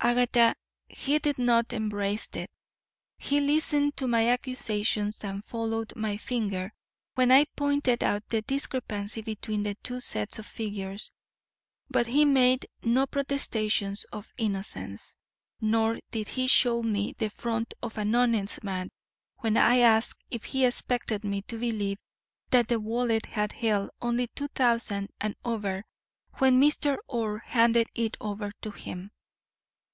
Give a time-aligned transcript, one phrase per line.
[0.00, 0.54] Agatha,
[0.88, 2.48] he did not embrace it.
[3.18, 6.72] He listened to my accusations and followed my finger
[7.16, 11.10] when I pointed out the discrepancy between the two sets of figures,
[11.90, 15.14] but he made no protestations of innocence,
[15.60, 18.90] nor did he show me the front of an honest man
[19.38, 21.98] when I asked if he expected me to believe
[22.52, 25.84] that the wallet had held only two thousand and over
[26.34, 26.96] when Mr.
[27.08, 29.10] Orr handed it over to him.